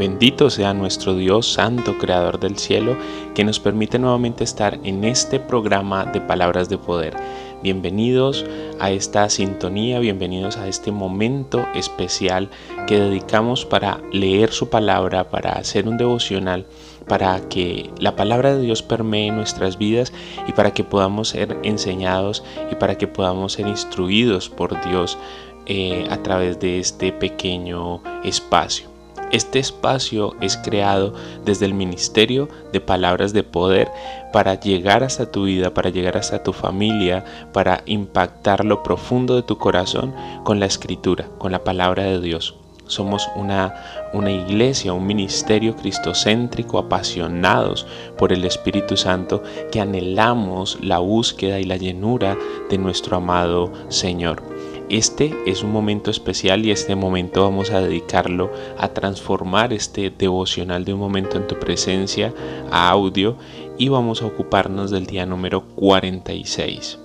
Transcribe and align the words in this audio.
Bendito 0.00 0.48
sea 0.48 0.72
nuestro 0.72 1.14
Dios 1.14 1.52
Santo, 1.52 1.98
Creador 1.98 2.40
del 2.40 2.56
cielo, 2.56 2.96
que 3.34 3.44
nos 3.44 3.60
permite 3.60 3.98
nuevamente 3.98 4.44
estar 4.44 4.80
en 4.82 5.04
este 5.04 5.38
programa 5.38 6.06
de 6.06 6.22
Palabras 6.22 6.70
de 6.70 6.78
Poder. 6.78 7.14
Bienvenidos 7.62 8.46
a 8.78 8.92
esta 8.92 9.28
sintonía, 9.28 9.98
bienvenidos 9.98 10.56
a 10.56 10.68
este 10.68 10.90
momento 10.90 11.66
especial 11.74 12.48
que 12.86 12.98
dedicamos 12.98 13.66
para 13.66 14.00
leer 14.10 14.52
su 14.52 14.70
palabra, 14.70 15.28
para 15.28 15.52
hacer 15.52 15.86
un 15.86 15.98
devocional, 15.98 16.64
para 17.06 17.38
que 17.50 17.90
la 17.98 18.16
palabra 18.16 18.56
de 18.56 18.62
Dios 18.62 18.80
permee 18.82 19.30
nuestras 19.32 19.76
vidas 19.76 20.14
y 20.48 20.52
para 20.52 20.72
que 20.72 20.82
podamos 20.82 21.28
ser 21.28 21.58
enseñados 21.62 22.42
y 22.72 22.74
para 22.76 22.96
que 22.96 23.06
podamos 23.06 23.52
ser 23.52 23.68
instruidos 23.68 24.48
por 24.48 24.82
Dios 24.82 25.18
eh, 25.66 26.06
a 26.08 26.22
través 26.22 26.58
de 26.58 26.78
este 26.78 27.12
pequeño 27.12 28.02
espacio. 28.24 28.89
Este 29.30 29.60
espacio 29.60 30.34
es 30.40 30.56
creado 30.56 31.14
desde 31.44 31.64
el 31.64 31.72
Ministerio 31.72 32.48
de 32.72 32.80
Palabras 32.80 33.32
de 33.32 33.44
Poder 33.44 33.88
para 34.32 34.58
llegar 34.58 35.04
hasta 35.04 35.30
tu 35.30 35.44
vida, 35.44 35.72
para 35.72 35.90
llegar 35.90 36.16
hasta 36.16 36.42
tu 36.42 36.52
familia, 36.52 37.24
para 37.52 37.82
impactar 37.86 38.64
lo 38.64 38.82
profundo 38.82 39.36
de 39.36 39.42
tu 39.42 39.56
corazón 39.56 40.14
con 40.42 40.58
la 40.58 40.66
escritura, 40.66 41.28
con 41.38 41.52
la 41.52 41.62
palabra 41.62 42.02
de 42.02 42.20
Dios. 42.20 42.56
Somos 42.86 43.30
una, 43.36 43.72
una 44.12 44.32
iglesia, 44.32 44.92
un 44.92 45.06
ministerio 45.06 45.76
cristocéntrico, 45.76 46.76
apasionados 46.76 47.86
por 48.18 48.32
el 48.32 48.44
Espíritu 48.44 48.96
Santo, 48.96 49.44
que 49.70 49.80
anhelamos 49.80 50.76
la 50.82 50.98
búsqueda 50.98 51.60
y 51.60 51.64
la 51.64 51.76
llenura 51.76 52.36
de 52.68 52.78
nuestro 52.78 53.18
amado 53.18 53.72
Señor. 53.90 54.42
Este 54.90 55.32
es 55.46 55.62
un 55.62 55.70
momento 55.70 56.10
especial 56.10 56.66
y 56.66 56.72
este 56.72 56.96
momento 56.96 57.44
vamos 57.44 57.70
a 57.70 57.80
dedicarlo 57.80 58.50
a 58.76 58.88
transformar 58.88 59.72
este 59.72 60.10
devocional 60.10 60.84
de 60.84 60.92
un 60.92 60.98
momento 60.98 61.36
en 61.36 61.46
tu 61.46 61.60
presencia 61.60 62.34
a 62.72 62.90
audio 62.90 63.36
y 63.78 63.88
vamos 63.88 64.20
a 64.20 64.26
ocuparnos 64.26 64.90
del 64.90 65.06
día 65.06 65.26
número 65.26 65.62
46. 65.76 66.98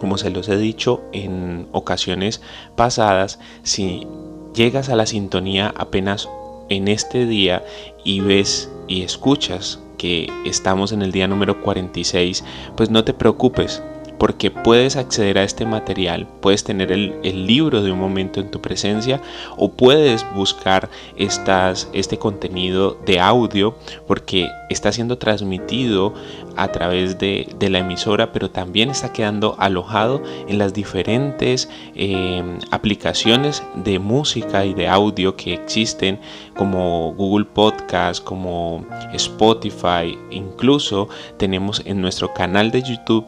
Como 0.00 0.18
se 0.18 0.30
los 0.30 0.48
he 0.48 0.56
dicho 0.56 1.00
en 1.12 1.68
ocasiones 1.70 2.42
pasadas, 2.74 3.38
si 3.62 4.04
llegas 4.52 4.88
a 4.88 4.96
la 4.96 5.06
sintonía 5.06 5.72
apenas 5.76 6.28
en 6.68 6.88
este 6.88 7.24
día 7.24 7.64
y 8.02 8.18
ves 8.18 8.68
y 8.88 9.02
escuchas 9.02 9.78
que 9.96 10.28
estamos 10.44 10.90
en 10.90 11.02
el 11.02 11.12
día 11.12 11.28
número 11.28 11.62
46, 11.62 12.42
pues 12.76 12.90
no 12.90 13.04
te 13.04 13.14
preocupes, 13.14 13.80
porque 14.18 14.50
puedes 14.50 14.96
acceder 14.96 15.38
a 15.38 15.44
este 15.44 15.66
material, 15.66 16.26
puedes 16.40 16.64
tener 16.64 16.92
el, 16.92 17.46
libro 17.46 17.82
de 17.82 17.92
un 17.92 17.98
momento 17.98 18.40
en 18.40 18.50
tu 18.50 18.60
presencia 18.60 19.20
o 19.56 19.70
puedes 19.72 20.26
buscar 20.34 20.88
este 21.16 22.18
contenido 22.18 22.98
de 23.04 23.20
audio 23.20 23.76
porque 24.06 24.48
está 24.70 24.90
siendo 24.90 25.18
transmitido 25.18 26.14
a 26.56 26.68
través 26.68 27.18
de, 27.18 27.46
la 27.60 27.78
emisora, 27.78 28.32
pero 28.32 28.50
también 28.50 28.90
está 28.90 29.12
quedando 29.12 29.56
alojado 29.58 30.22
en 30.48 30.58
las 30.58 30.72
diferentes 30.72 31.68
em, 31.94 32.58
aplicaciones 32.70 33.62
de 33.74 33.98
música 33.98 34.64
y 34.64 34.72
de 34.72 34.88
audio 34.88 35.36
que 35.36 35.54
existen 35.54 36.18
como 36.56 37.12
Google 37.14 37.44
Podcast, 37.44 38.22
como 38.22 38.86
Spotify, 39.12 40.18
incluso 40.30 41.08
tenemos 41.36 41.82
en 41.84 42.00
nuestro 42.00 42.32
canal 42.32 42.70
de 42.70 42.82
YouTube 42.82 43.26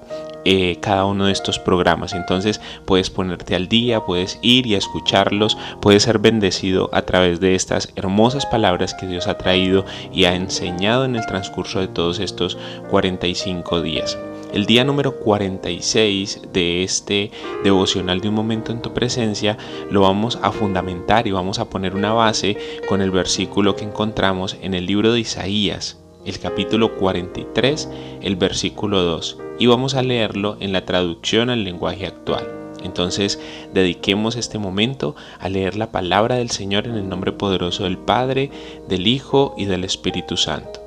eh, 0.50 0.78
cada 0.80 1.04
uno 1.04 1.26
de 1.26 1.32
estos 1.32 1.58
programas. 1.58 2.14
Entonces 2.14 2.58
puedes 2.86 3.10
ponerte 3.10 3.54
al 3.54 3.68
día, 3.68 4.06
puedes 4.06 4.38
ir 4.40 4.66
y 4.66 4.76
escucharlos, 4.76 5.58
puedes 5.82 6.04
ser 6.04 6.20
bendecido 6.20 6.88
a 6.94 7.02
través 7.02 7.38
de 7.38 7.54
estas 7.54 7.92
hermosas 7.96 8.46
palabras 8.46 8.94
que 8.94 9.06
Dios 9.06 9.26
ha 9.26 9.36
traído 9.36 9.84
y 10.10 10.24
ha 10.24 10.34
enseñado 10.34 11.04
en 11.04 11.16
el 11.16 11.26
transcurso 11.26 11.80
de 11.80 11.88
todos 11.88 12.18
estos 12.18 12.56
45 12.88 13.82
días. 13.82 14.16
El 14.50 14.64
día 14.64 14.84
número 14.84 15.16
46 15.20 16.40
de 16.50 16.82
este 16.82 17.30
devocional 17.62 18.22
de 18.22 18.30
un 18.30 18.34
momento 18.34 18.72
en 18.72 18.80
tu 18.80 18.94
presencia 18.94 19.58
lo 19.90 20.00
vamos 20.00 20.38
a 20.40 20.50
fundamentar 20.50 21.26
y 21.26 21.30
vamos 21.30 21.58
a 21.58 21.68
poner 21.68 21.94
una 21.94 22.14
base 22.14 22.56
con 22.88 23.02
el 23.02 23.10
versículo 23.10 23.76
que 23.76 23.84
encontramos 23.84 24.56
en 24.62 24.72
el 24.72 24.86
libro 24.86 25.12
de 25.12 25.20
Isaías, 25.20 25.98
el 26.24 26.38
capítulo 26.38 26.96
43, 26.96 27.88
el 28.22 28.36
versículo 28.36 29.02
2 29.02 29.38
y 29.58 29.66
vamos 29.66 29.94
a 29.94 30.02
leerlo 30.02 30.56
en 30.60 30.72
la 30.72 30.84
traducción 30.84 31.50
al 31.50 31.64
lenguaje 31.64 32.06
actual. 32.06 32.46
Entonces, 32.82 33.40
dediquemos 33.74 34.36
este 34.36 34.58
momento 34.58 35.16
a 35.40 35.48
leer 35.48 35.76
la 35.76 35.90
palabra 35.90 36.36
del 36.36 36.50
Señor 36.50 36.86
en 36.86 36.94
el 36.94 37.08
nombre 37.08 37.32
poderoso 37.32 37.84
del 37.84 37.98
Padre, 37.98 38.50
del 38.88 39.08
Hijo 39.08 39.54
y 39.58 39.64
del 39.64 39.82
Espíritu 39.84 40.36
Santo. 40.36 40.80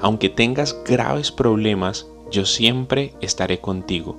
Aunque 0.00 0.30
tengas 0.30 0.76
graves 0.86 1.30
problemas, 1.30 2.06
yo 2.30 2.46
siempre 2.46 3.14
estaré 3.20 3.60
contigo. 3.60 4.16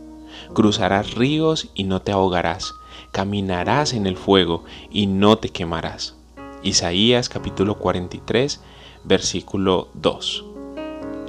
Cruzarás 0.53 1.16
ríos 1.16 1.69
y 1.73 1.83
no 1.83 2.01
te 2.01 2.11
ahogarás. 2.11 2.73
Caminarás 3.11 3.93
en 3.93 4.05
el 4.05 4.16
fuego 4.16 4.63
y 4.91 5.07
no 5.07 5.37
te 5.37 5.49
quemarás. 5.49 6.16
Isaías 6.61 7.29
capítulo 7.29 7.79
43, 7.79 8.61
versículo 9.09 9.90
2. 9.96 10.46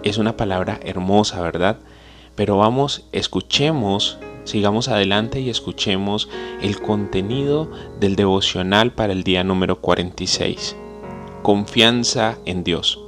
Es 0.05 0.19
una 0.19 0.37
palabra 0.37 0.79
hermosa, 0.85 1.41
¿verdad? 1.41 1.79
Pero 2.37 2.59
vamos, 2.59 3.07
escuchemos, 3.11 4.19
sigamos 4.45 4.89
adelante 4.89 5.41
y 5.41 5.49
escuchemos 5.49 6.29
el 6.61 6.81
contenido 6.81 7.71
del 7.99 8.17
devocional 8.17 8.93
para 8.93 9.15
el 9.15 9.25
día 9.25 9.43
número 9.45 9.81
46. 9.81 10.77
Confianza 11.43 12.37
en 12.45 12.65
Dios. 12.65 13.01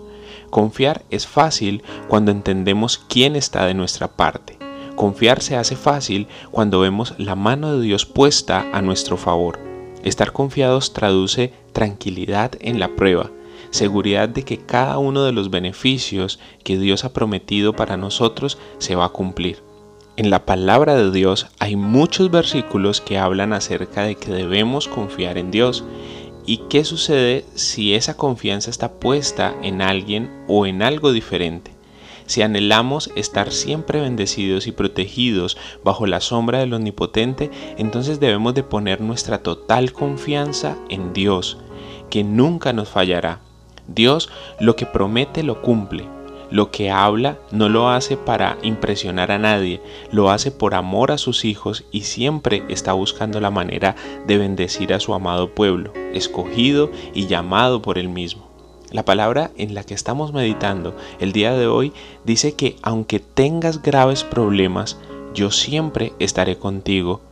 Confiar 0.49 1.05
es 1.11 1.27
fácil 1.27 1.83
cuando 2.09 2.31
entendemos 2.31 2.99
quién 2.99 3.37
está 3.37 3.67
de 3.67 3.75
nuestra 3.75 4.09
parte. 4.09 4.59
Confiar 4.97 5.43
se 5.43 5.57
hace 5.57 5.77
fácil 5.77 6.29
cuando 6.51 6.81
vemos 6.81 7.15
la 7.19 7.35
mano 7.35 7.77
de 7.77 7.83
Dios 7.83 8.07
puesta 8.07 8.67
a 8.73 8.81
nuestro 8.81 9.19
favor. 9.19 9.59
Estar 10.03 10.33
confiados 10.33 10.95
traduce 10.95 11.53
tranquilidad 11.73 12.53
en 12.61 12.81
la 12.81 12.89
prueba, 12.97 13.31
seguridad 13.71 14.29
de 14.29 14.45
que 14.45 14.59
cada 14.59 14.99
uno 14.99 15.25
de 15.25 15.33
los 15.33 15.51
beneficios 15.51 16.39
que 16.65 16.79
Dios 16.79 17.05
ha 17.05 17.13
prometido 17.13 17.75
para 17.75 17.97
nosotros 17.97 18.59
se 18.79 18.95
va 18.95 19.07
a 19.07 19.11
cumplir. 19.11 19.63
En 20.17 20.29
la 20.29 20.45
palabra 20.45 20.95
de 20.95 21.11
Dios 21.11 21.47
hay 21.59 21.75
muchos 21.75 22.31
versículos 22.31 23.01
que 23.01 23.19
hablan 23.19 23.55
acerca 23.55 24.03
de 24.03 24.15
que 24.17 24.31
debemos 24.31 24.87
confiar 24.87 25.39
en 25.39 25.51
Dios. 25.51 25.85
¿Y 26.45 26.59
qué 26.69 26.85
sucede 26.85 27.47
si 27.55 27.95
esa 27.95 28.17
confianza 28.17 28.69
está 28.69 28.93
puesta 28.93 29.55
en 29.63 29.81
alguien 29.81 30.45
o 30.49 30.67
en 30.67 30.83
algo 30.83 31.13
diferente? 31.13 31.73
Si 32.27 32.43
anhelamos 32.43 33.11
estar 33.17 33.53
siempre 33.53 34.01
bendecidos 34.01 34.67
y 34.67 34.73
protegidos 34.73 35.57
bajo 35.83 36.07
la 36.07 36.21
sombra 36.21 36.59
del 36.59 36.75
Omnipotente, 36.75 37.51
entonces 37.79 38.21
debemos 38.21 38.55
de 38.55 38.63
poner 38.63 39.01
nuestra 39.01 39.43
total 39.43 39.93
confianza 39.93 40.77
en 40.89 41.13
Dios, 41.13 41.59
que 42.11 42.23
nunca 42.23 42.73
nos 42.73 42.89
fallará. 42.89 43.41
Dios 43.95 44.31
lo 44.61 44.77
que 44.77 44.87
promete 44.87 45.43
lo 45.43 45.63
cumple. 45.63 46.07
Lo 46.53 46.71
que 46.71 46.91
habla 46.91 47.39
no 47.51 47.71
lo 47.71 47.89
hace 47.89 48.19
para 48.19 48.59
impresionar 48.63 49.33
a 49.33 49.39
nadie, 49.39 49.81
lo 50.11 50.31
hace 50.31 50.51
por 50.51 50.75
amor 50.75 51.11
a 51.11 51.17
sus 51.17 51.47
hijos 51.47 51.85
y 51.91 52.03
siempre 52.03 52.63
está 52.69 52.93
buscando 52.93 53.41
la 53.41 53.51
manera 53.51 53.97
de 54.27 54.37
bendecir 54.37 54.93
a 54.93 55.01
su 55.01 55.15
amado 55.15 55.55
pueblo, 55.55 55.95
escogido 56.13 56.91
y 57.15 57.27
llamado 57.27 57.81
por 57.81 57.97
él 57.97 58.11
mismo. 58.11 58.51
La 58.91 59.03
palabra 59.03 59.51
en 59.57 59.75
la 59.75 59.85
que 59.85 59.95
estamos 59.95 60.35
meditando 60.35 60.95
el 61.21 61.33
día 61.33 61.55
de 61.55 61.69
hoy 61.69 61.95
dice 62.27 62.53
que 62.53 62.77
aunque 62.83 63.19
tengas 63.19 63.81
graves 63.81 64.23
problemas, 64.23 64.99
yo 65.33 65.51
siempre 65.51 66.13
estaré 66.19 66.59
contigo. 66.59 67.23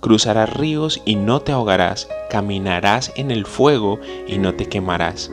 Cruzarás 0.00 0.52
ríos 0.52 1.00
y 1.06 1.16
no 1.16 1.40
te 1.40 1.52
ahogarás, 1.52 2.10
caminarás 2.28 3.10
en 3.16 3.30
el 3.30 3.46
fuego 3.46 3.98
y 4.28 4.36
no 4.36 4.52
te 4.52 4.68
quemarás 4.68 5.30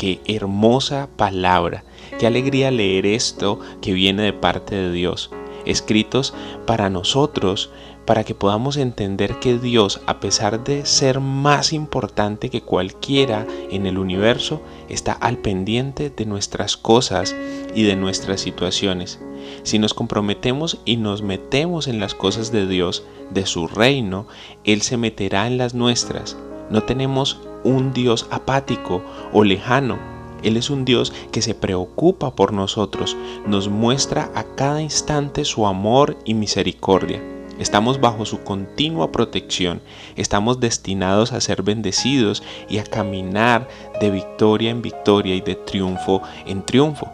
qué 0.00 0.18
hermosa 0.24 1.10
palabra, 1.18 1.84
qué 2.18 2.26
alegría 2.26 2.70
leer 2.70 3.04
esto 3.04 3.60
que 3.82 3.92
viene 3.92 4.22
de 4.22 4.32
parte 4.32 4.74
de 4.74 4.90
Dios. 4.90 5.30
escritos 5.66 6.32
para 6.66 6.88
nosotros, 6.88 7.70
para 8.06 8.24
que 8.24 8.34
podamos 8.34 8.78
entender 8.78 9.38
que 9.40 9.58
Dios, 9.58 10.00
a 10.06 10.18
pesar 10.18 10.64
de 10.64 10.86
ser 10.86 11.20
más 11.20 11.74
importante 11.74 12.48
que 12.48 12.62
cualquiera 12.62 13.46
en 13.70 13.84
el 13.84 13.98
universo, 13.98 14.62
está 14.88 15.12
al 15.12 15.36
pendiente 15.36 16.08
de 16.08 16.24
nuestras 16.24 16.78
cosas 16.78 17.36
y 17.74 17.82
de 17.82 17.94
nuestras 17.94 18.40
situaciones. 18.40 19.20
Si 19.64 19.78
nos 19.78 19.92
comprometemos 19.92 20.78
y 20.86 20.96
nos 20.96 21.20
metemos 21.20 21.88
en 21.88 22.00
las 22.00 22.14
cosas 22.14 22.50
de 22.50 22.66
Dios, 22.66 23.04
de 23.28 23.44
su 23.44 23.68
reino, 23.68 24.26
Él 24.64 24.80
se 24.80 24.96
meterá 24.96 25.46
en 25.46 25.58
las 25.58 25.74
nuestras. 25.74 26.38
No 26.70 26.82
tenemos 26.82 27.40
un 27.64 27.92
Dios 27.92 28.26
apático 28.30 29.02
o 29.32 29.44
lejano. 29.44 29.98
Él 30.42 30.56
es 30.56 30.70
un 30.70 30.84
Dios 30.84 31.12
que 31.32 31.42
se 31.42 31.54
preocupa 31.54 32.34
por 32.34 32.52
nosotros, 32.52 33.16
nos 33.46 33.68
muestra 33.68 34.30
a 34.34 34.44
cada 34.54 34.80
instante 34.80 35.44
su 35.44 35.66
amor 35.66 36.16
y 36.24 36.34
misericordia. 36.34 37.22
Estamos 37.58 38.00
bajo 38.00 38.24
su 38.24 38.42
continua 38.42 39.12
protección, 39.12 39.82
estamos 40.16 40.60
destinados 40.60 41.32
a 41.32 41.42
ser 41.42 41.62
bendecidos 41.62 42.42
y 42.70 42.78
a 42.78 42.84
caminar 42.84 43.68
de 44.00 44.10
victoria 44.10 44.70
en 44.70 44.80
victoria 44.80 45.34
y 45.34 45.42
de 45.42 45.56
triunfo 45.56 46.22
en 46.46 46.64
triunfo. 46.64 47.12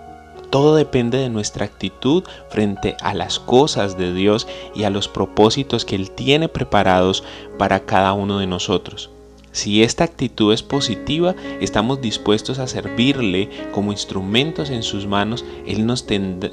Todo 0.50 0.76
depende 0.76 1.18
de 1.18 1.30
nuestra 1.30 1.64
actitud 1.64 2.22
frente 2.48 2.96
a 3.00 3.12
las 3.12 3.40
cosas 3.40 3.98
de 3.98 4.14
Dios 4.14 4.46
y 4.72 4.84
a 4.84 4.90
los 4.90 5.08
propósitos 5.08 5.84
que 5.84 5.96
Él 5.96 6.12
tiene 6.12 6.48
preparados 6.48 7.24
para 7.58 7.80
cada 7.80 8.12
uno 8.12 8.38
de 8.38 8.46
nosotros. 8.46 9.10
Si 9.56 9.82
esta 9.82 10.04
actitud 10.04 10.52
es 10.52 10.62
positiva, 10.62 11.34
estamos 11.62 12.02
dispuestos 12.02 12.58
a 12.58 12.66
servirle 12.66 13.48
como 13.72 13.90
instrumentos 13.90 14.68
en 14.68 14.82
sus 14.82 15.06
manos, 15.06 15.46
él, 15.66 15.90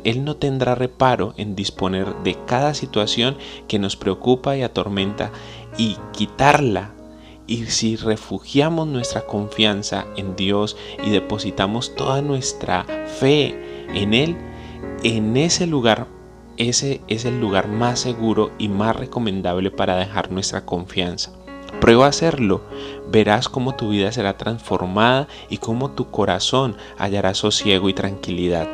él, 0.05 0.23
no 0.23 0.35
tendrá 0.37 0.73
reparo 0.73 1.33
en 1.35 1.53
disponer 1.53 2.15
de 2.23 2.37
cada 2.45 2.73
situación 2.73 3.35
que 3.67 3.77
nos 3.77 3.97
preocupa 3.97 4.55
y 4.55 4.61
atormenta 4.61 5.33
y 5.77 5.97
quitarla. 6.13 6.93
Y 7.45 7.65
si 7.65 7.97
refugiamos 7.97 8.87
nuestra 8.87 9.25
confianza 9.25 10.05
en 10.15 10.37
Dios 10.37 10.77
y 11.05 11.09
depositamos 11.09 11.95
toda 11.97 12.21
nuestra 12.21 12.85
fe 13.19 13.85
en 13.93 14.13
Él, 14.13 14.37
en 15.03 15.35
ese 15.35 15.67
lugar 15.67 16.07
ese 16.55 17.01
es 17.09 17.25
el 17.25 17.41
lugar 17.41 17.67
más 17.67 17.99
seguro 17.99 18.51
y 18.57 18.69
más 18.69 18.95
recomendable 18.95 19.71
para 19.71 19.97
dejar 19.97 20.31
nuestra 20.31 20.65
confianza. 20.65 21.42
Prueba 21.83 22.05
a 22.05 22.09
hacerlo, 22.09 22.61
verás 23.11 23.49
cómo 23.49 23.75
tu 23.75 23.89
vida 23.89 24.09
será 24.13 24.37
transformada 24.37 25.27
y 25.49 25.57
cómo 25.57 25.91
tu 25.91 26.11
corazón 26.11 26.77
hallará 26.97 27.33
sosiego 27.33 27.89
y 27.89 27.93
tranquilidad. 27.93 28.69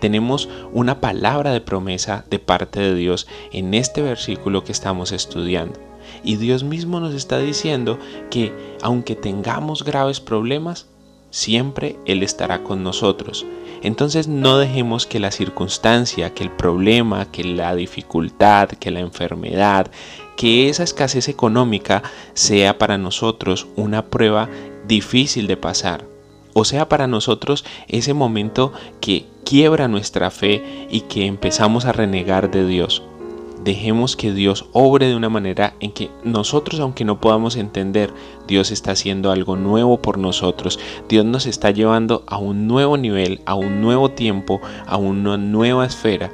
Tenemos 0.00 0.48
una 0.72 0.98
palabra 0.98 1.52
de 1.52 1.60
promesa 1.60 2.24
de 2.30 2.38
parte 2.38 2.80
de 2.80 2.94
Dios 2.94 3.26
en 3.52 3.74
este 3.74 4.00
versículo 4.00 4.64
que 4.64 4.72
estamos 4.72 5.12
estudiando. 5.12 5.78
Y 6.24 6.36
Dios 6.36 6.64
mismo 6.64 7.00
nos 7.00 7.12
está 7.12 7.38
diciendo 7.38 7.98
que 8.30 8.54
aunque 8.80 9.14
tengamos 9.14 9.84
graves 9.84 10.20
problemas, 10.20 10.86
siempre 11.28 11.98
Él 12.06 12.22
estará 12.22 12.64
con 12.64 12.82
nosotros. 12.82 13.44
Entonces 13.82 14.26
no 14.26 14.56
dejemos 14.56 15.04
que 15.04 15.20
la 15.20 15.32
circunstancia, 15.32 16.32
que 16.32 16.44
el 16.44 16.50
problema, 16.50 17.30
que 17.30 17.44
la 17.44 17.74
dificultad, 17.74 18.70
que 18.70 18.90
la 18.90 19.00
enfermedad, 19.00 19.90
que 20.38 20.68
esa 20.68 20.84
escasez 20.84 21.28
económica 21.28 22.04
sea 22.32 22.78
para 22.78 22.96
nosotros 22.96 23.66
una 23.74 24.06
prueba 24.06 24.48
difícil 24.86 25.48
de 25.48 25.56
pasar. 25.56 26.04
O 26.54 26.64
sea 26.64 26.88
para 26.88 27.08
nosotros 27.08 27.64
ese 27.88 28.14
momento 28.14 28.72
que 29.00 29.26
quiebra 29.44 29.88
nuestra 29.88 30.30
fe 30.30 30.86
y 30.90 31.00
que 31.02 31.26
empezamos 31.26 31.86
a 31.86 31.92
renegar 31.92 32.52
de 32.52 32.64
Dios. 32.68 33.02
Dejemos 33.64 34.14
que 34.14 34.32
Dios 34.32 34.66
obre 34.72 35.08
de 35.08 35.16
una 35.16 35.28
manera 35.28 35.74
en 35.80 35.90
que 35.90 36.08
nosotros, 36.22 36.78
aunque 36.78 37.04
no 37.04 37.20
podamos 37.20 37.56
entender, 37.56 38.14
Dios 38.46 38.70
está 38.70 38.92
haciendo 38.92 39.32
algo 39.32 39.56
nuevo 39.56 40.00
por 40.00 40.18
nosotros. 40.18 40.78
Dios 41.08 41.24
nos 41.24 41.46
está 41.46 41.72
llevando 41.72 42.22
a 42.28 42.38
un 42.38 42.68
nuevo 42.68 42.96
nivel, 42.96 43.40
a 43.44 43.56
un 43.56 43.80
nuevo 43.80 44.12
tiempo, 44.12 44.60
a 44.86 44.98
una 44.98 45.36
nueva 45.36 45.84
esfera. 45.84 46.30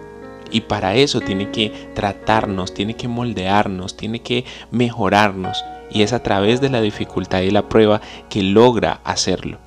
Y 0.54 0.60
para 0.60 0.94
eso 0.94 1.20
tiene 1.20 1.50
que 1.50 1.90
tratarnos, 1.94 2.72
tiene 2.72 2.94
que 2.94 3.08
moldearnos, 3.08 3.96
tiene 3.96 4.20
que 4.20 4.44
mejorarnos. 4.70 5.64
Y 5.90 6.02
es 6.02 6.12
a 6.12 6.22
través 6.22 6.60
de 6.60 6.70
la 6.70 6.80
dificultad 6.80 7.40
y 7.40 7.50
la 7.50 7.68
prueba 7.68 8.00
que 8.30 8.44
logra 8.44 9.00
hacerlo. 9.02 9.58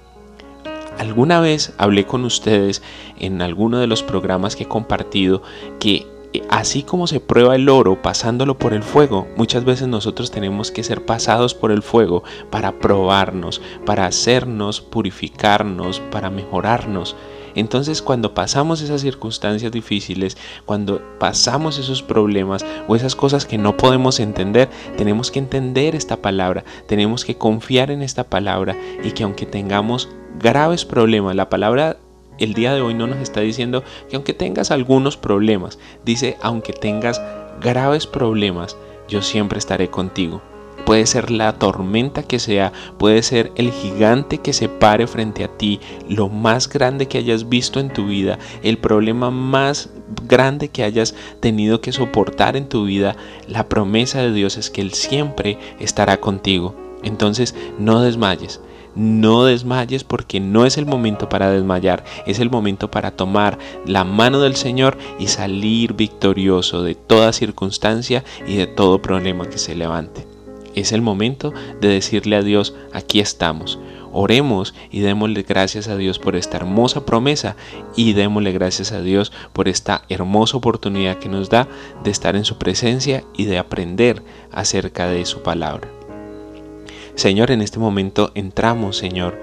Alguna 0.98 1.42
vez 1.42 1.74
hablé 1.78 2.06
con 2.06 2.24
ustedes 2.24 2.82
en 3.20 3.42
alguno 3.42 3.80
de 3.80 3.88
los 3.88 4.02
programas 4.02 4.56
que 4.56 4.64
he 4.64 4.68
compartido 4.68 5.44
que 5.82 6.08
eh, 6.32 6.42
así 6.50 6.84
como 6.84 7.06
se 7.06 7.20
prueba 7.20 7.58
el 7.58 7.68
oro 7.68 8.02
pasándolo 8.02 8.58
por 8.58 8.74
el 8.74 8.82
fuego, 8.82 9.28
muchas 9.36 9.66
veces 9.66 9.90
nosotros 9.90 10.32
tenemos 10.32 10.72
que 10.72 10.86
ser 10.86 11.06
pasados 11.06 11.54
por 11.54 11.72
el 11.72 11.84
fuego 11.84 12.24
para 12.50 12.80
probarnos, 12.80 13.62
para 13.86 14.06
hacernos, 14.06 14.80
purificarnos, 14.80 16.00
para 16.00 16.30
mejorarnos. 16.30 17.18
Entonces 17.58 18.04
cuando 18.04 18.36
pasamos 18.36 18.82
esas 18.82 19.02
circunstancias 19.02 19.72
difíciles, 19.72 20.38
cuando 20.66 21.02
pasamos 21.20 21.80
esos 21.80 22.04
problemas 22.04 22.64
o 22.88 22.96
esas 22.96 23.16
cosas 23.16 23.48
que 23.48 23.58
no 23.58 23.76
podemos 23.76 24.20
entender, 24.20 24.70
tenemos 24.96 25.32
que 25.32 25.40
entender 25.40 25.96
esta 25.96 26.18
palabra, 26.18 26.64
tenemos 26.88 27.26
que 27.26 27.36
confiar 27.36 27.90
en 27.90 28.04
esta 28.04 28.24
palabra 28.26 28.78
y 29.04 29.12
que 29.12 29.24
aunque 29.24 29.48
tengamos 29.48 30.08
graves 30.40 30.86
problemas, 30.86 31.36
la 31.36 31.50
palabra 31.50 31.98
el 32.38 32.54
día 32.54 32.76
de 32.76 32.82
hoy 32.82 32.94
no 32.94 33.08
nos 33.08 33.18
está 33.18 33.42
diciendo 33.42 33.84
que 34.08 34.18
aunque 34.18 34.36
tengas 34.36 34.70
algunos 34.70 35.18
problemas, 35.18 35.80
dice 36.06 36.38
aunque 36.44 36.74
tengas 36.74 37.20
graves 37.60 38.06
problemas, 38.06 38.78
yo 39.08 39.24
siempre 39.24 39.58
estaré 39.58 39.90
contigo. 39.90 40.44
Puede 40.88 41.06
ser 41.06 41.32
la 41.32 41.52
tormenta 41.52 42.24
que 42.24 42.40
sea, 42.40 42.72
puede 42.98 43.22
ser 43.22 43.52
el 43.58 43.74
gigante 43.74 44.38
que 44.38 44.54
se 44.54 44.70
pare 44.70 45.06
frente 45.06 45.44
a 45.44 45.50
ti, 45.50 45.82
lo 46.08 46.30
más 46.30 46.70
grande 46.70 47.10
que 47.10 47.18
hayas 47.18 47.50
visto 47.50 47.82
en 47.82 47.92
tu 47.92 48.06
vida, 48.06 48.40
el 48.64 48.78
problema 48.78 49.30
más 49.30 49.90
grande 50.30 50.70
que 50.70 50.84
hayas 50.86 51.14
tenido 51.42 51.82
que 51.82 51.92
soportar 51.92 52.56
en 52.56 52.70
tu 52.70 52.86
vida, 52.86 53.18
la 53.50 53.68
promesa 53.68 54.22
de 54.22 54.32
Dios 54.32 54.56
es 54.56 54.70
que 54.70 54.80
Él 54.80 54.94
siempre 54.94 55.60
estará 55.82 56.22
contigo. 56.22 56.74
Entonces 57.04 57.54
no 57.78 58.02
desmayes, 58.02 58.62
no 58.96 59.44
desmayes 59.44 60.06
porque 60.06 60.40
no 60.40 60.66
es 60.66 60.78
el 60.78 60.86
momento 60.86 61.28
para 61.28 61.52
desmayar, 61.52 62.06
es 62.26 62.40
el 62.40 62.50
momento 62.50 62.90
para 62.90 63.12
tomar 63.12 63.60
la 63.86 64.06
mano 64.06 64.40
del 64.40 64.56
Señor 64.56 64.98
y 65.20 65.28
salir 65.28 65.96
victorioso 65.96 66.82
de 66.82 66.96
toda 66.96 67.34
circunstancia 67.34 68.24
y 68.48 68.56
de 68.56 68.68
todo 68.68 69.02
problema 69.02 69.50
que 69.50 69.58
se 69.58 69.76
levante. 69.76 70.27
Es 70.78 70.92
el 70.92 71.02
momento 71.02 71.56
de 71.82 71.88
decirle 71.88 72.36
a 72.36 72.44
Dios, 72.44 72.76
aquí 72.94 73.20
estamos. 73.20 73.80
Oremos 74.14 74.76
y 74.92 75.00
démosle 75.00 75.42
gracias 75.42 75.88
a 75.88 75.98
Dios 75.98 76.20
por 76.20 76.36
esta 76.36 76.58
hermosa 76.58 77.04
promesa 77.04 77.56
y 77.96 78.14
démosle 78.14 78.52
gracias 78.52 78.92
a 78.92 79.02
Dios 79.02 79.32
por 79.54 79.68
esta 79.68 80.04
hermosa 80.08 80.56
oportunidad 80.56 81.18
que 81.18 81.30
nos 81.30 81.50
da 81.50 81.68
de 82.04 82.12
estar 82.12 82.36
en 82.36 82.46
su 82.46 82.60
presencia 82.60 83.24
y 83.36 83.46
de 83.46 83.58
aprender 83.58 84.22
acerca 84.52 85.08
de 85.08 85.26
su 85.26 85.42
palabra. 85.42 85.90
Señor, 87.16 87.50
en 87.50 87.64
este 87.64 87.80
momento 87.80 88.32
entramos, 88.36 88.98
Señor, 88.98 89.36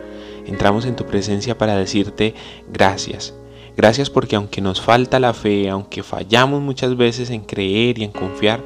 entramos 0.46 0.86
en 0.86 0.94
tu 0.94 1.04
presencia 1.04 1.58
para 1.58 1.74
decirte 1.74 2.34
gracias. 2.72 3.34
Gracias 3.76 4.08
porque 4.08 4.36
aunque 4.36 4.60
nos 4.60 4.80
falta 4.80 5.18
la 5.18 5.34
fe, 5.34 5.68
aunque 5.68 6.04
fallamos 6.04 6.62
muchas 6.62 6.96
veces 6.96 7.30
en 7.30 7.40
creer 7.40 7.98
y 7.98 8.04
en 8.04 8.12
confiar, 8.12 8.60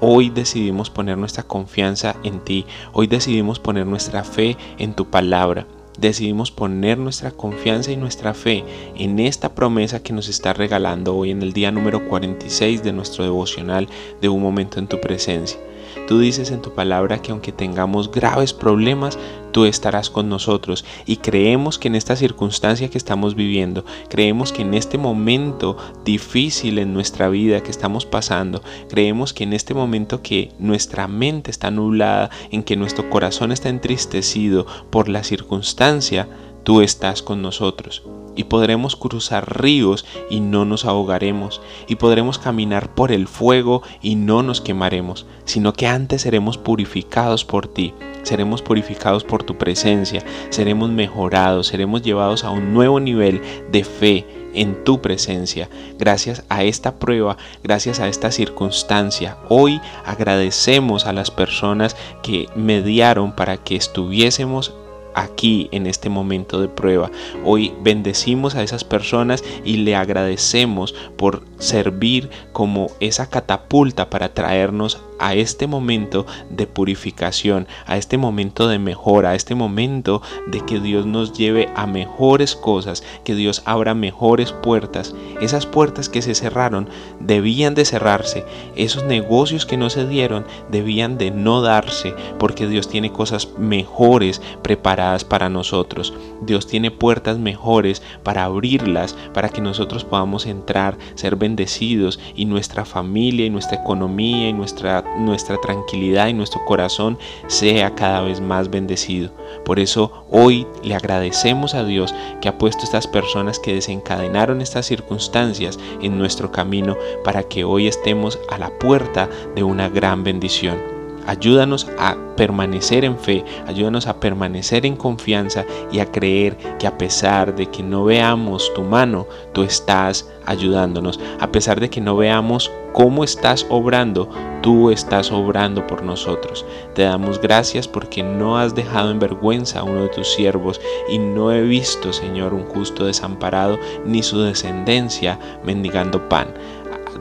hoy 0.00 0.30
decidimos 0.30 0.90
poner 0.90 1.18
nuestra 1.18 1.42
confianza 1.42 2.16
en 2.22 2.40
ti, 2.40 2.66
hoy 2.92 3.06
decidimos 3.06 3.58
poner 3.58 3.86
nuestra 3.86 4.24
fe 4.24 4.56
en 4.78 4.94
tu 4.94 5.06
palabra. 5.06 5.66
Decidimos 5.98 6.50
poner 6.50 6.98
nuestra 6.98 7.30
confianza 7.30 7.90
y 7.90 7.96
nuestra 7.96 8.34
fe 8.34 8.64
en 8.96 9.18
esta 9.18 9.54
promesa 9.54 10.02
que 10.02 10.12
nos 10.12 10.28
está 10.28 10.52
regalando 10.52 11.16
hoy 11.16 11.30
en 11.30 11.40
el 11.40 11.54
día 11.54 11.72
número 11.72 12.06
46 12.06 12.82
de 12.82 12.92
nuestro 12.92 13.24
devocional 13.24 13.88
de 14.20 14.28
un 14.28 14.42
momento 14.42 14.78
en 14.78 14.88
tu 14.88 15.00
presencia. 15.00 15.58
Tú 16.06 16.18
dices 16.20 16.50
en 16.50 16.62
tu 16.62 16.72
palabra 16.72 17.20
que 17.20 17.32
aunque 17.32 17.52
tengamos 17.52 18.10
graves 18.10 18.52
problemas, 18.52 19.18
tú 19.52 19.64
estarás 19.64 20.10
con 20.10 20.28
nosotros. 20.28 20.84
Y 21.06 21.16
creemos 21.16 21.78
que 21.78 21.88
en 21.88 21.94
esta 21.94 22.14
circunstancia 22.14 22.90
que 22.90 22.98
estamos 22.98 23.34
viviendo, 23.34 23.84
creemos 24.10 24.52
que 24.52 24.62
en 24.62 24.74
este 24.74 24.98
momento 24.98 25.76
difícil 26.04 26.78
en 26.78 26.92
nuestra 26.92 27.28
vida 27.28 27.62
que 27.62 27.70
estamos 27.70 28.04
pasando, 28.04 28.62
creemos 28.88 29.32
que 29.32 29.44
en 29.44 29.52
este 29.52 29.72
momento 29.72 30.22
que 30.22 30.52
nuestra 30.58 31.08
mente 31.08 31.50
está 31.50 31.70
nublada, 31.70 32.30
en 32.50 32.62
que 32.62 32.76
nuestro 32.76 33.08
corazón 33.08 33.50
está 33.50 33.68
entristecido 33.68 34.66
por 34.90 35.08
la 35.08 35.24
circunstancia, 35.24 36.28
tú 36.66 36.80
estás 36.80 37.22
con 37.22 37.42
nosotros 37.42 38.02
y 38.34 38.42
podremos 38.42 38.96
cruzar 38.96 39.62
ríos 39.62 40.04
y 40.28 40.40
no 40.40 40.64
nos 40.64 40.84
ahogaremos, 40.84 41.62
y 41.86 41.94
podremos 41.94 42.40
caminar 42.40 42.92
por 42.92 43.12
el 43.12 43.28
fuego 43.28 43.82
y 44.02 44.16
no 44.16 44.42
nos 44.42 44.60
quemaremos, 44.60 45.26
sino 45.44 45.72
que 45.72 45.86
antes 45.86 46.22
seremos 46.22 46.58
purificados 46.58 47.44
por 47.44 47.68
ti, 47.68 47.94
seremos 48.24 48.62
purificados 48.62 49.22
por 49.22 49.44
tu 49.44 49.56
presencia, 49.56 50.24
seremos 50.50 50.90
mejorados, 50.90 51.68
seremos 51.68 52.02
llevados 52.02 52.42
a 52.42 52.50
un 52.50 52.74
nuevo 52.74 52.98
nivel 52.98 53.40
de 53.70 53.84
fe 53.84 54.26
en 54.52 54.82
tu 54.82 55.00
presencia. 55.00 55.70
Gracias 56.00 56.42
a 56.48 56.64
esta 56.64 56.96
prueba, 56.96 57.36
gracias 57.62 58.00
a 58.00 58.08
esta 58.08 58.32
circunstancia, 58.32 59.38
hoy 59.48 59.80
agradecemos 60.04 61.06
a 61.06 61.12
las 61.12 61.30
personas 61.30 61.96
que 62.24 62.48
mediaron 62.56 63.36
para 63.36 63.56
que 63.56 63.76
estuviésemos 63.76 64.74
aquí 65.16 65.68
en 65.72 65.88
este 65.88 66.08
momento 66.08 66.60
de 66.60 66.68
prueba. 66.68 67.10
Hoy 67.44 67.72
bendecimos 67.82 68.54
a 68.54 68.62
esas 68.62 68.84
personas 68.84 69.42
y 69.64 69.78
le 69.78 69.96
agradecemos 69.96 70.94
por 71.16 71.42
servir 71.58 72.30
como 72.52 72.88
esa 73.00 73.28
catapulta 73.28 74.10
para 74.10 74.32
traernos 74.34 75.00
a 75.18 75.34
este 75.34 75.66
momento 75.66 76.26
de 76.50 76.66
purificación, 76.66 77.66
a 77.86 77.96
este 77.96 78.18
momento 78.18 78.68
de 78.68 78.78
mejora, 78.78 79.30
a 79.30 79.34
este 79.34 79.54
momento 79.54 80.22
de 80.46 80.60
que 80.60 80.80
Dios 80.80 81.06
nos 81.06 81.32
lleve 81.32 81.68
a 81.74 81.86
mejores 81.86 82.56
cosas, 82.56 83.02
que 83.24 83.34
Dios 83.34 83.62
abra 83.64 83.94
mejores 83.94 84.52
puertas. 84.52 85.14
Esas 85.40 85.66
puertas 85.66 86.08
que 86.08 86.22
se 86.22 86.34
cerraron 86.34 86.88
debían 87.20 87.74
de 87.74 87.84
cerrarse, 87.84 88.44
esos 88.76 89.04
negocios 89.04 89.66
que 89.66 89.76
no 89.76 89.90
se 89.90 90.06
dieron 90.06 90.46
debían 90.70 91.18
de 91.18 91.30
no 91.30 91.60
darse, 91.60 92.14
porque 92.38 92.66
Dios 92.66 92.88
tiene 92.88 93.12
cosas 93.12 93.48
mejores 93.58 94.40
preparadas 94.62 95.24
para 95.24 95.48
nosotros. 95.48 96.14
Dios 96.42 96.66
tiene 96.66 96.90
puertas 96.90 97.38
mejores 97.38 98.02
para 98.22 98.44
abrirlas, 98.44 99.14
para 99.32 99.48
que 99.48 99.60
nosotros 99.60 100.04
podamos 100.04 100.46
entrar, 100.46 100.96
ser 101.14 101.36
bendecidos 101.36 102.18
y 102.34 102.44
nuestra 102.44 102.84
familia 102.84 103.46
y 103.46 103.50
nuestra 103.50 103.78
economía 103.78 104.48
y 104.48 104.52
nuestra 104.52 105.04
nuestra 105.18 105.60
tranquilidad 105.60 106.28
y 106.28 106.34
nuestro 106.34 106.64
corazón 106.64 107.18
sea 107.46 107.94
cada 107.94 108.20
vez 108.20 108.40
más 108.40 108.70
bendecido. 108.70 109.30
Por 109.64 109.78
eso 109.78 110.26
hoy 110.30 110.66
le 110.82 110.94
agradecemos 110.94 111.74
a 111.74 111.84
Dios 111.84 112.14
que 112.40 112.48
ha 112.48 112.58
puesto 112.58 112.84
estas 112.84 113.06
personas 113.06 113.58
que 113.58 113.74
desencadenaron 113.74 114.60
estas 114.60 114.86
circunstancias 114.86 115.78
en 116.00 116.18
nuestro 116.18 116.52
camino 116.52 116.96
para 117.24 117.42
que 117.42 117.64
hoy 117.64 117.86
estemos 117.86 118.38
a 118.50 118.58
la 118.58 118.70
puerta 118.78 119.28
de 119.54 119.62
una 119.62 119.88
gran 119.88 120.24
bendición. 120.24 120.95
Ayúdanos 121.26 121.88
a 121.98 122.16
permanecer 122.36 123.04
en 123.04 123.18
fe, 123.18 123.44
ayúdanos 123.66 124.06
a 124.06 124.20
permanecer 124.20 124.86
en 124.86 124.96
confianza 124.96 125.64
y 125.90 126.00
a 126.00 126.10
creer 126.10 126.56
que 126.78 126.86
a 126.86 126.98
pesar 126.98 127.54
de 127.54 127.66
que 127.66 127.82
no 127.82 128.04
veamos 128.04 128.72
tu 128.74 128.82
mano, 128.82 129.26
tú 129.52 129.62
estás 129.62 130.30
ayudándonos. 130.44 131.18
A 131.40 131.50
pesar 131.50 131.80
de 131.80 131.90
que 131.90 132.00
no 132.00 132.16
veamos 132.16 132.70
cómo 132.92 133.24
estás 133.24 133.66
obrando, 133.68 134.28
tú 134.62 134.90
estás 134.90 135.30
obrando 135.30 135.86
por 135.86 136.02
nosotros. 136.02 136.64
Te 136.94 137.02
damos 137.02 137.40
gracias 137.40 137.86
porque 137.88 138.22
no 138.22 138.58
has 138.58 138.74
dejado 138.74 139.10
en 139.10 139.18
vergüenza 139.18 139.80
a 139.80 139.84
uno 139.84 140.02
de 140.02 140.08
tus 140.08 140.32
siervos 140.32 140.80
y 141.08 141.18
no 141.18 141.52
he 141.52 141.62
visto, 141.62 142.12
Señor, 142.12 142.54
un 142.54 142.64
justo 142.64 143.04
desamparado 143.04 143.78
ni 144.04 144.22
su 144.22 144.40
descendencia 144.40 145.38
mendigando 145.62 146.28
pan 146.28 146.54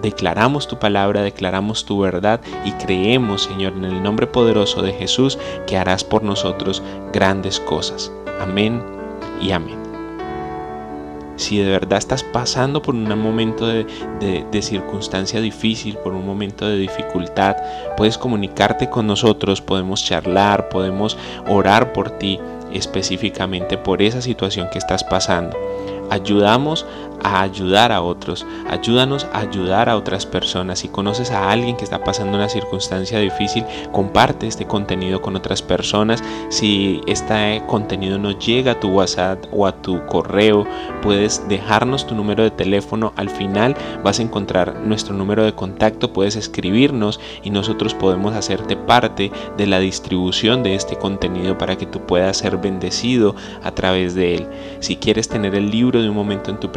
declaramos 0.05 0.67
tu 0.67 0.77
palabra, 0.77 1.23
declaramos 1.23 1.83
tu 1.83 1.99
verdad 1.99 2.39
y 2.63 2.71
creemos, 2.73 3.43
Señor, 3.43 3.73
en 3.73 3.85
el 3.85 4.03
nombre 4.03 4.27
poderoso 4.27 4.83
de 4.83 4.93
Jesús, 4.93 5.39
que 5.65 5.77
harás 5.77 6.03
por 6.03 6.21
nosotros 6.21 6.83
grandes 7.11 7.59
cosas. 7.59 8.11
Amén 8.39 8.83
y 9.41 9.51
amén. 9.51 9.83
Si 11.37 11.57
de 11.57 11.69
verdad 11.71 11.97
estás 11.97 12.23
pasando 12.23 12.83
por 12.83 12.93
un 12.93 13.19
momento 13.19 13.65
de, 13.65 13.85
de, 14.19 14.61
circunstancia 14.61 15.41
difícil, 15.41 15.97
por 15.97 16.13
un 16.13 16.25
momento 16.25 16.67
de 16.67 16.77
dificultad, 16.77 17.57
puedes 17.97 18.17
comunicarte 18.17 18.89
con 18.89 19.07
nosotros, 19.07 19.59
podemos 19.59 20.05
charlar, 20.05 20.69
podemos 20.69 21.17
orar 21.47 21.93
por 21.93 22.11
ti 22.11 22.39
específicamente 22.71 23.77
por 23.77 24.01
esa 24.01 24.21
situación 24.21 24.69
que 24.71 24.77
estás 24.77 25.03
pasando. 25.03 25.57
Ayudamos 26.09 26.85
a 27.25 27.41
ayudar 27.41 27.91
a 27.91 28.01
otros. 28.03 28.45
Ayúdanos 28.69 29.25
a 29.33 29.39
ayudar 29.39 29.89
a 29.89 29.97
otras 29.97 30.27
personas. 30.27 30.79
Si 30.79 30.89
conoces 30.89 31.31
a 31.31 31.49
alguien 31.49 31.75
que 31.75 31.83
está 31.83 32.03
pasando 32.03 32.37
una 32.37 32.49
circunstancia 32.49 33.17
difícil, 33.19 33.65
comparte 33.91 34.45
este 34.45 34.67
contenido 34.67 35.23
con 35.23 35.35
otras 35.35 35.63
personas. 35.63 36.23
Si 36.49 37.01
este 37.07 37.63
contenido 37.65 38.19
no 38.19 38.31
llega 38.37 38.73
a 38.73 38.79
tu 38.79 38.89
WhatsApp 38.89 39.43
o 39.51 39.65
a 39.65 39.71
tu 39.81 40.05
correo, 40.05 40.67
puedes 41.01 41.47
dejarnos 41.49 42.05
tu 42.05 42.13
número 42.13 42.43
de 42.43 42.51
teléfono. 42.51 43.11
Al 43.15 43.31
final 43.31 43.75
vas 44.03 44.19
a 44.19 44.23
encontrar 44.23 44.75
nuestro 44.75 45.15
número 45.15 45.43
de 45.43 45.53
contacto. 45.53 46.13
Puedes 46.13 46.35
escribirnos 46.35 47.19
y 47.43 47.49
nosotros 47.49 47.95
podemos 47.95 48.35
hacerte 48.35 48.75
parte 48.77 49.31
de 49.57 49.65
la 49.65 49.79
distribución 49.79 50.61
de 50.61 50.75
este 50.75 50.95
contenido 50.95 51.57
para 51.57 51.75
que 51.75 51.87
tú 51.87 52.01
puedas 52.01 52.37
ser 52.37 52.57
bendecido 52.57 53.35
a 53.63 53.71
través 53.71 54.13
de 54.13 54.35
él. 54.35 54.47
Si 54.79 54.97
quieres 54.97 55.27
tener 55.27 55.55
el 55.55 55.71
libro 55.71 56.03
de 56.03 56.09
un 56.09 56.15
momento 56.15 56.51
en 56.51 56.59
tu 56.59 56.71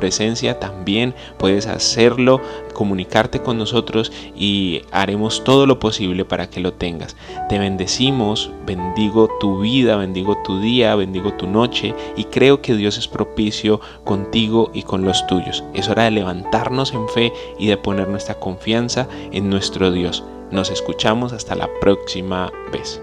también 0.58 1.14
puedes 1.36 1.66
hacerlo, 1.66 2.40
comunicarte 2.72 3.40
con 3.40 3.58
nosotros 3.58 4.12
y 4.36 4.82
haremos 4.92 5.42
todo 5.44 5.66
lo 5.66 5.78
posible 5.78 6.24
para 6.24 6.48
que 6.48 6.60
lo 6.60 6.72
tengas. 6.72 7.16
Te 7.48 7.58
bendecimos, 7.58 8.50
bendigo 8.66 9.28
tu 9.40 9.60
vida, 9.60 9.96
bendigo 9.96 10.38
tu 10.44 10.60
día, 10.60 10.94
bendigo 10.94 11.32
tu 11.34 11.46
noche 11.46 11.94
y 12.16 12.24
creo 12.24 12.62
que 12.62 12.74
Dios 12.74 12.98
es 12.98 13.08
propicio 13.08 13.80
contigo 14.04 14.70
y 14.72 14.82
con 14.82 15.04
los 15.04 15.26
tuyos. 15.26 15.64
Es 15.74 15.88
hora 15.88 16.04
de 16.04 16.12
levantarnos 16.12 16.92
en 16.92 17.08
fe 17.08 17.32
y 17.58 17.66
de 17.66 17.76
poner 17.76 18.08
nuestra 18.08 18.38
confianza 18.38 19.08
en 19.32 19.50
nuestro 19.50 19.90
Dios. 19.90 20.24
Nos 20.50 20.70
escuchamos 20.70 21.32
hasta 21.32 21.54
la 21.54 21.68
próxima 21.80 22.50
vez. 22.72 23.02